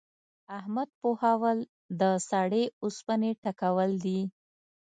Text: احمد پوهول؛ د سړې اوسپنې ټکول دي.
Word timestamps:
احمد 0.57 0.89
پوهول؛ 1.01 1.59
د 2.01 2.01
سړې 2.29 2.63
اوسپنې 2.83 3.31
ټکول 3.43 3.91
دي. 4.05 4.21